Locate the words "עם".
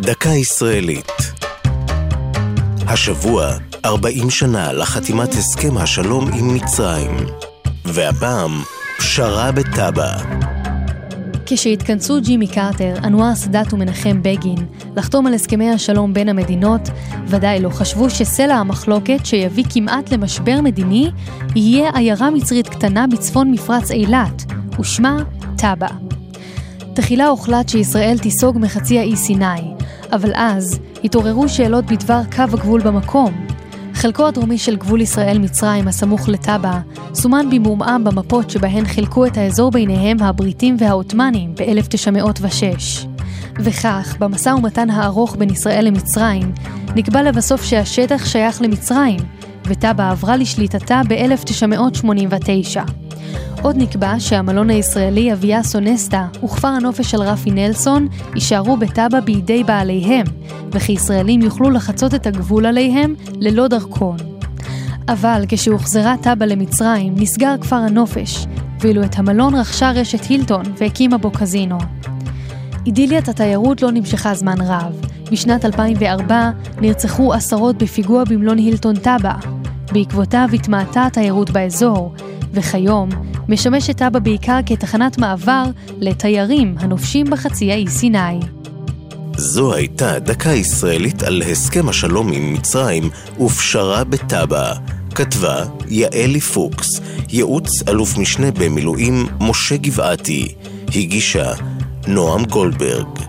6.32-6.54, 92.32-92.52